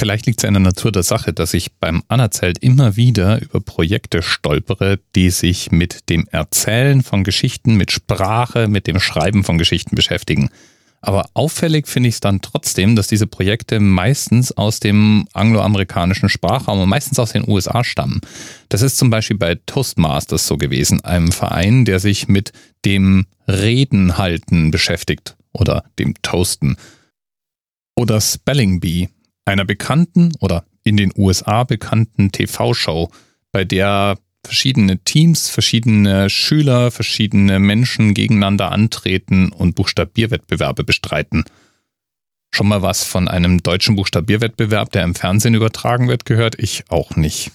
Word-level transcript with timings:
Vielleicht 0.00 0.26
liegt 0.26 0.40
es 0.42 0.48
in 0.48 0.54
der 0.54 0.60
Natur 0.60 0.90
der 0.90 1.04
Sache, 1.04 1.32
dass 1.32 1.54
ich 1.54 1.72
beim 1.74 2.02
Anerzählt 2.08 2.58
immer 2.58 2.96
wieder 2.96 3.40
über 3.40 3.60
Projekte 3.60 4.22
stolpere, 4.22 4.98
die 5.14 5.30
sich 5.30 5.70
mit 5.70 6.08
dem 6.08 6.26
Erzählen 6.30 7.02
von 7.02 7.22
Geschichten, 7.22 7.76
mit 7.76 7.92
Sprache, 7.92 8.66
mit 8.66 8.88
dem 8.88 8.98
Schreiben 8.98 9.44
von 9.44 9.56
Geschichten 9.56 9.94
beschäftigen. 9.94 10.50
Aber 11.00 11.26
auffällig 11.34 11.86
finde 11.86 12.08
ich 12.08 12.16
es 12.16 12.20
dann 12.20 12.40
trotzdem, 12.40 12.96
dass 12.96 13.08
diese 13.08 13.26
Projekte 13.26 13.78
meistens 13.78 14.52
aus 14.52 14.80
dem 14.80 15.28
angloamerikanischen 15.34 16.30
Sprachraum 16.30 16.80
und 16.80 16.88
meistens 16.88 17.18
aus 17.18 17.32
den 17.32 17.46
USA 17.46 17.84
stammen. 17.84 18.22
Das 18.70 18.80
ist 18.80 18.96
zum 18.96 19.10
Beispiel 19.10 19.36
bei 19.36 19.56
Toastmasters 19.66 20.46
so 20.46 20.56
gewesen, 20.56 21.04
einem 21.04 21.30
Verein, 21.30 21.84
der 21.84 22.00
sich 22.00 22.26
mit 22.26 22.52
dem 22.86 23.26
Reden 23.46 24.16
halten 24.16 24.70
beschäftigt 24.70 25.36
oder 25.52 25.84
dem 25.98 26.14
Toasten. 26.22 26.78
Oder 27.96 28.20
Spelling 28.20 28.80
Bee, 28.80 29.10
einer 29.44 29.64
bekannten 29.64 30.32
oder 30.40 30.64
in 30.82 30.96
den 30.96 31.12
USA 31.16 31.64
bekannten 31.64 32.32
TV-Show, 32.32 33.10
bei 33.52 33.64
der 33.64 34.18
verschiedene 34.44 34.98
Teams, 34.98 35.48
verschiedene 35.48 36.28
Schüler, 36.28 36.90
verschiedene 36.90 37.58
Menschen 37.58 38.14
gegeneinander 38.14 38.72
antreten 38.72 39.50
und 39.50 39.74
Buchstabierwettbewerbe 39.74 40.84
bestreiten. 40.84 41.44
Schon 42.54 42.68
mal 42.68 42.82
was 42.82 43.04
von 43.04 43.26
einem 43.26 43.62
deutschen 43.62 43.96
Buchstabierwettbewerb, 43.96 44.92
der 44.92 45.02
im 45.02 45.14
Fernsehen 45.14 45.54
übertragen 45.54 46.08
wird, 46.08 46.24
gehört? 46.24 46.56
Ich 46.58 46.84
auch 46.88 47.16
nicht. 47.16 47.50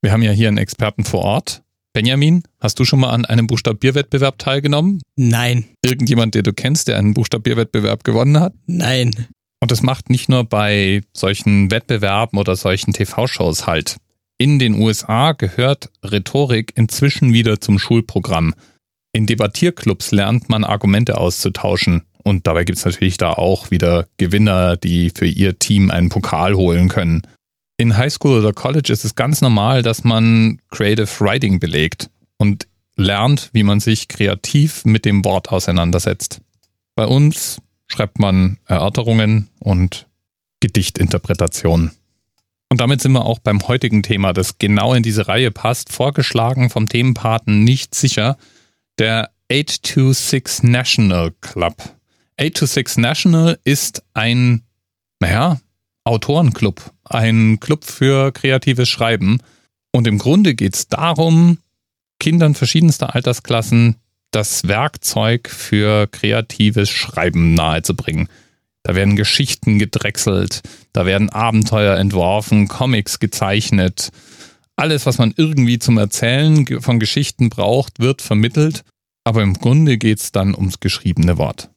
Wir 0.00 0.12
haben 0.12 0.22
ja 0.22 0.30
hier 0.30 0.48
einen 0.48 0.58
Experten 0.58 1.04
vor 1.04 1.22
Ort. 1.22 1.62
Benjamin, 1.92 2.44
hast 2.60 2.78
du 2.78 2.84
schon 2.84 3.00
mal 3.00 3.10
an 3.10 3.24
einem 3.24 3.46
Buchstabierwettbewerb 3.46 4.38
teilgenommen? 4.38 5.02
Nein. 5.16 5.64
Irgendjemand, 5.84 6.34
den 6.34 6.44
du 6.44 6.52
kennst, 6.52 6.88
der 6.88 6.98
einen 6.98 7.14
Buchstabierwettbewerb 7.14 8.04
gewonnen 8.04 8.38
hat? 8.38 8.54
Nein. 8.66 9.28
Und 9.60 9.70
das 9.70 9.82
macht 9.82 10.10
nicht 10.10 10.28
nur 10.28 10.44
bei 10.44 11.02
solchen 11.12 11.70
Wettbewerben 11.70 12.38
oder 12.38 12.56
solchen 12.56 12.92
TV-Shows 12.92 13.66
halt. 13.66 13.96
In 14.38 14.58
den 14.58 14.74
USA 14.74 15.32
gehört 15.32 15.90
Rhetorik 16.04 16.72
inzwischen 16.76 17.32
wieder 17.32 17.60
zum 17.60 17.78
Schulprogramm. 17.78 18.54
In 19.12 19.26
Debattierclubs 19.26 20.12
lernt 20.12 20.48
man 20.48 20.62
Argumente 20.62 21.18
auszutauschen. 21.18 22.02
Und 22.22 22.46
dabei 22.46 22.64
gibt 22.64 22.78
es 22.78 22.84
natürlich 22.84 23.16
da 23.16 23.32
auch 23.32 23.70
wieder 23.70 24.06
Gewinner, 24.16 24.76
die 24.76 25.10
für 25.10 25.26
ihr 25.26 25.58
Team 25.58 25.90
einen 25.90 26.08
Pokal 26.08 26.54
holen 26.54 26.88
können. 26.88 27.22
In 27.78 27.96
Highschool 27.96 28.38
oder 28.38 28.52
College 28.52 28.92
ist 28.92 29.04
es 29.04 29.14
ganz 29.14 29.40
normal, 29.40 29.82
dass 29.82 30.04
man 30.04 30.60
Creative 30.70 31.08
Writing 31.20 31.58
belegt 31.58 32.10
und 32.36 32.68
lernt, 32.96 33.50
wie 33.52 33.62
man 33.62 33.80
sich 33.80 34.08
kreativ 34.08 34.84
mit 34.84 35.04
dem 35.04 35.24
Wort 35.24 35.50
auseinandersetzt. 35.50 36.40
Bei 36.94 37.06
uns 37.06 37.58
schreibt 37.88 38.18
man 38.18 38.58
Erörterungen 38.66 39.48
und 39.58 40.06
Gedichtinterpretationen. 40.60 41.92
Und 42.70 42.80
damit 42.80 43.00
sind 43.00 43.12
wir 43.12 43.24
auch 43.24 43.38
beim 43.38 43.66
heutigen 43.66 44.02
Thema, 44.02 44.32
das 44.32 44.58
genau 44.58 44.92
in 44.94 45.02
diese 45.02 45.26
Reihe 45.26 45.50
passt, 45.50 45.90
vorgeschlagen 45.90 46.68
vom 46.68 46.88
Themenpaten 46.88 47.64
nicht 47.64 47.94
sicher, 47.94 48.36
der 48.98 49.30
826 49.50 50.64
National 50.64 51.32
Club. 51.40 51.76
826 52.38 52.98
National 52.98 53.58
ist 53.64 54.02
ein, 54.12 54.62
naja, 55.18 55.58
Autorenclub, 56.04 56.92
ein 57.04 57.58
Club 57.60 57.84
für 57.84 58.32
kreatives 58.32 58.88
Schreiben. 58.88 59.40
Und 59.92 60.06
im 60.06 60.18
Grunde 60.18 60.54
geht 60.54 60.74
es 60.74 60.88
darum, 60.88 61.58
Kindern 62.20 62.54
verschiedenster 62.54 63.14
Altersklassen 63.14 63.96
das 64.30 64.68
Werkzeug 64.68 65.48
für 65.48 66.06
kreatives 66.06 66.90
Schreiben 66.90 67.54
nahezubringen. 67.54 68.28
Da 68.82 68.94
werden 68.94 69.16
Geschichten 69.16 69.78
gedrechselt, 69.78 70.62
da 70.92 71.04
werden 71.04 71.30
Abenteuer 71.30 71.96
entworfen, 71.96 72.68
Comics 72.68 73.18
gezeichnet. 73.18 74.10
Alles, 74.76 75.06
was 75.06 75.18
man 75.18 75.34
irgendwie 75.36 75.78
zum 75.78 75.98
Erzählen 75.98 76.66
von 76.80 76.98
Geschichten 76.98 77.50
braucht, 77.50 77.98
wird 77.98 78.22
vermittelt. 78.22 78.84
Aber 79.24 79.42
im 79.42 79.54
Grunde 79.54 79.98
geht 79.98 80.20
es 80.20 80.32
dann 80.32 80.54
ums 80.54 80.80
geschriebene 80.80 81.36
Wort. 81.36 81.70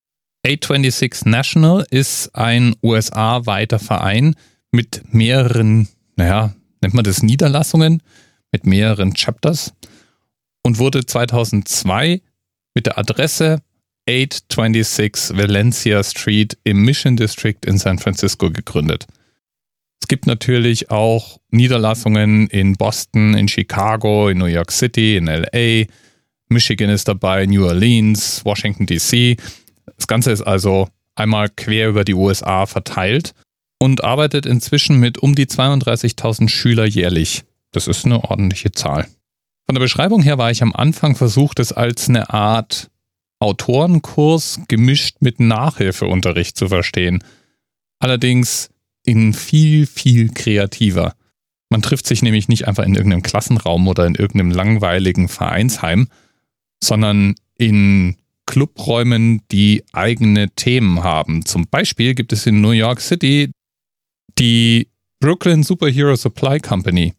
A26 0.45 1.27
National 1.27 1.85
ist 1.89 2.33
ein 2.35 2.75
USA-weiter 2.81 3.77
Verein 3.79 4.35
mit 4.71 5.13
mehreren, 5.13 5.87
naja, 6.15 6.53
nennt 6.81 6.93
man 6.93 7.03
das 7.03 7.23
Niederlassungen, 7.23 8.01
mit 8.51 8.65
mehreren 8.65 9.13
Chapters 9.13 9.73
und 10.63 10.77
wurde 10.77 11.05
2002 11.05 12.21
mit 12.73 12.85
der 12.85 12.97
Adresse 12.97 13.61
826 14.09 15.37
Valencia 15.37 16.03
Street 16.03 16.57
im 16.63 16.83
Mission 16.83 17.15
District 17.15 17.57
in 17.65 17.77
San 17.77 17.99
Francisco 17.99 18.49
gegründet. 18.49 19.07
Es 20.01 20.07
gibt 20.07 20.25
natürlich 20.25 20.89
auch 20.89 21.39
Niederlassungen 21.51 22.47
in 22.47 22.75
Boston, 22.75 23.35
in 23.35 23.47
Chicago, 23.47 24.29
in 24.29 24.39
New 24.39 24.45
York 24.45 24.71
City, 24.71 25.15
in 25.15 25.27
LA. 25.27 25.85
Michigan 26.49 26.89
ist 26.89 27.07
dabei, 27.07 27.45
New 27.45 27.65
Orleans, 27.65 28.43
Washington 28.43 28.85
DC. 28.87 29.37
Das 29.95 30.07
Ganze 30.07 30.31
ist 30.31 30.41
also 30.41 30.89
einmal 31.15 31.49
quer 31.49 31.89
über 31.89 32.03
die 32.03 32.15
USA 32.15 32.65
verteilt 32.65 33.33
und 33.79 34.03
arbeitet 34.03 34.45
inzwischen 34.45 34.99
mit 34.99 35.19
um 35.19 35.35
die 35.35 35.45
32.000 35.45 36.49
Schüler 36.49 36.85
jährlich. 36.85 37.43
Das 37.71 37.87
ist 37.87 38.05
eine 38.05 38.23
ordentliche 38.23 38.71
Zahl. 38.71 39.07
Von 39.65 39.75
der 39.75 39.81
Beschreibung 39.81 40.21
her 40.21 40.37
war 40.37 40.51
ich 40.51 40.61
am 40.63 40.73
Anfang 40.73 41.15
versucht, 41.15 41.59
es 41.59 41.71
als 41.71 42.09
eine 42.09 42.29
Art 42.31 42.89
Autorenkurs 43.39 44.61
gemischt 44.67 45.17
mit 45.19 45.39
Nachhilfeunterricht 45.39 46.57
zu 46.57 46.67
verstehen. 46.67 47.23
Allerdings 47.99 48.69
in 49.03 49.33
viel, 49.33 49.87
viel 49.87 50.29
kreativer. 50.29 51.15
Man 51.69 51.81
trifft 51.81 52.05
sich 52.05 52.21
nämlich 52.21 52.49
nicht 52.49 52.67
einfach 52.67 52.83
in 52.83 52.95
irgendeinem 52.95 53.23
Klassenraum 53.23 53.87
oder 53.87 54.05
in 54.05 54.15
irgendeinem 54.15 54.51
langweiligen 54.51 55.27
Vereinsheim, 55.27 56.07
sondern 56.83 57.35
in 57.55 58.17
Clubräumen, 58.45 59.41
die 59.51 59.83
eigene 59.93 60.49
Themen 60.49 61.03
haben. 61.03 61.45
Zum 61.45 61.67
Beispiel 61.67 62.13
gibt 62.15 62.33
es 62.33 62.45
in 62.45 62.61
New 62.61 62.71
York 62.71 62.99
City 62.99 63.51
die 64.37 64.89
Brooklyn 65.19 65.63
Superhero 65.63 66.15
Supply 66.15 66.59
Company. 66.59 67.13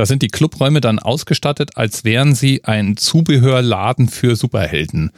Da 0.00 0.06
sind 0.06 0.22
die 0.22 0.28
Clubräume 0.28 0.80
dann 0.80 0.98
ausgestattet, 0.98 1.76
als 1.76 2.04
wären 2.04 2.34
sie 2.34 2.64
ein 2.64 2.96
Zubehörladen 2.96 4.08
für 4.08 4.34
Superhelden. 4.34 5.10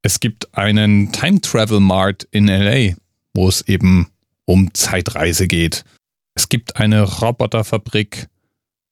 Es 0.00 0.20
gibt 0.20 0.56
einen 0.56 1.10
Time 1.10 1.40
Travel 1.40 1.80
Mart 1.80 2.22
in 2.30 2.46
LA, 2.46 2.94
wo 3.34 3.48
es 3.48 3.62
eben 3.62 4.12
um 4.44 4.72
Zeitreise 4.74 5.48
geht. 5.48 5.84
Es 6.36 6.48
gibt 6.48 6.76
eine 6.76 7.02
Roboterfabrik, 7.02 8.28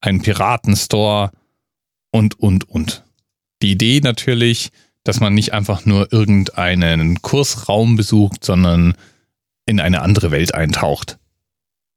einen 0.00 0.20
Piratenstore 0.20 1.30
und, 2.10 2.40
und, 2.40 2.68
und. 2.68 3.04
Die 3.62 3.70
Idee 3.70 4.00
natürlich, 4.00 4.70
dass 5.04 5.20
man 5.20 5.32
nicht 5.32 5.52
einfach 5.52 5.86
nur 5.86 6.12
irgendeinen 6.12 7.22
Kursraum 7.22 7.94
besucht, 7.94 8.44
sondern 8.44 8.96
in 9.64 9.78
eine 9.78 10.02
andere 10.02 10.32
Welt 10.32 10.56
eintaucht. 10.56 11.20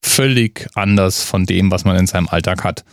Völlig 0.06 0.68
anders 0.76 1.24
von 1.24 1.48
dem, 1.48 1.72
was 1.72 1.84
man 1.84 1.98
in 1.98 2.06
seinem 2.06 2.28
Alltag 2.28 2.64
hat 2.64 2.86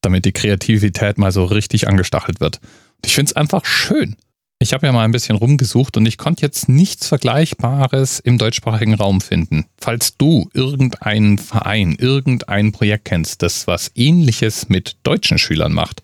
damit 0.00 0.24
die 0.24 0.32
Kreativität 0.32 1.18
mal 1.18 1.32
so 1.32 1.44
richtig 1.44 1.88
angestachelt 1.88 2.40
wird. 2.40 2.60
Ich 3.04 3.14
finde 3.14 3.30
es 3.30 3.36
einfach 3.36 3.64
schön. 3.64 4.16
Ich 4.62 4.74
habe 4.74 4.86
ja 4.86 4.92
mal 4.92 5.04
ein 5.04 5.10
bisschen 5.10 5.36
rumgesucht 5.36 5.96
und 5.96 6.04
ich 6.04 6.18
konnte 6.18 6.42
jetzt 6.42 6.68
nichts 6.68 7.08
Vergleichbares 7.08 8.20
im 8.20 8.36
deutschsprachigen 8.36 8.92
Raum 8.92 9.22
finden. 9.22 9.64
Falls 9.78 10.18
du 10.18 10.50
irgendeinen 10.52 11.38
Verein, 11.38 11.96
irgendein 11.98 12.70
Projekt 12.70 13.06
kennst, 13.06 13.40
das 13.40 13.66
was 13.66 13.90
ähnliches 13.94 14.68
mit 14.68 14.96
deutschen 15.02 15.38
Schülern 15.38 15.72
macht, 15.72 16.02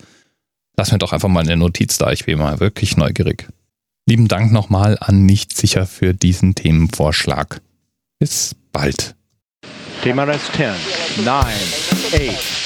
lass 0.78 0.90
mir 0.90 0.96
doch 0.96 1.12
einfach 1.12 1.28
mal 1.28 1.40
eine 1.40 1.58
Notiz 1.58 1.98
da. 1.98 2.12
Ich 2.12 2.24
bin 2.24 2.38
mal 2.38 2.58
wirklich 2.58 2.96
neugierig. 2.96 3.46
Lieben 4.08 4.26
Dank 4.26 4.52
nochmal 4.52 4.96
an 5.00 5.26
Nicht 5.26 5.54
sicher 5.54 5.84
für 5.84 6.14
diesen 6.14 6.54
Themenvorschlag. 6.54 7.60
Bis 8.18 8.56
bald. 8.72 9.16
Thema 10.02 10.24
Rest 10.24 10.52
10, 10.56 11.24
9, 11.24 11.46
8, 12.14 12.65